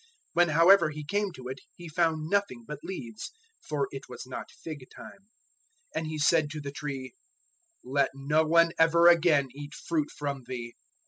When 0.33 0.49
however 0.49 0.89
He 0.89 1.03
came 1.03 1.31
to 1.33 1.47
it, 1.47 1.59
He 1.75 1.87
found 1.87 2.27
nothing 2.27 2.65
but 2.67 2.79
leaves 2.83 3.31
(for 3.61 3.87
it 3.91 4.09
was 4.09 4.25
not 4.25 4.49
fig 4.49 4.87
time); 4.89 5.29
011:014 5.95 5.97
and 5.97 6.07
He 6.07 6.17
said 6.17 6.49
to 6.49 6.59
the 6.59 6.71
tree, 6.71 7.13
"Let 7.83 8.09
no 8.15 8.43
one 8.43 8.71
ever 8.79 9.07
again 9.09 9.49
eat 9.53 9.75
fruit 9.75 10.09
from 10.09 10.45
thee!" 10.47 10.73